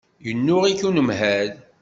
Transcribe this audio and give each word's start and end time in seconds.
Yennuɣ-ik 0.25 0.81
unemhal. 0.87 1.51